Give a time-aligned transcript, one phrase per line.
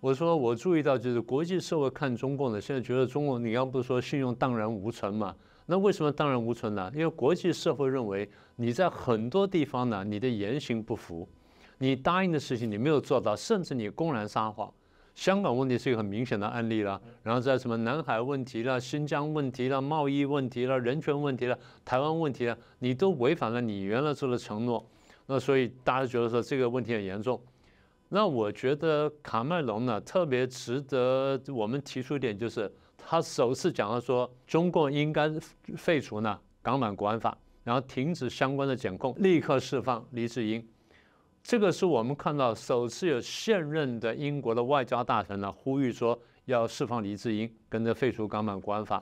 [0.00, 5.36] 我说我注意到，就是国际社会看中共呢，现在觉得中共你要不说信用荡然无存嘛？
[5.66, 6.90] 那为什么荡然无存呢？
[6.94, 8.26] 因为国际社会认为
[8.56, 11.28] 你在很多地方呢，你的言行不符，
[11.76, 14.72] 你答应的事情你没有做到，甚至你公然撒谎。
[15.14, 24.82] 香港问题是一个很明显的案例了，然后在什么南海问题了、新疆问题了、贸易问题了、人权问题了、台湾问题了，你都违反了你原来做的承诺。
[25.26, 27.38] 那所以大家觉得说这个问题很严重。
[28.12, 35.30] 那我觉得卡麦隆呢特别值得我们提出一点，就是他首次讲到说，中共应该
[35.76, 40.66] 废除呢港版国安法，然后停止相关的检控，立刻释放黎智英。
[41.40, 49.00] 这个是我们看到首次有现任的英国的外交大臣呢呼吁说要释放黎智英，跟着废除港版国安法。